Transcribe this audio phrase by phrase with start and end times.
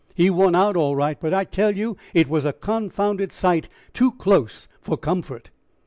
[0.15, 4.13] He won out all right, but I tell you it was a confounded sight too
[4.13, 5.51] close for comfort."